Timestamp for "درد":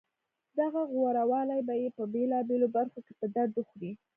3.35-3.51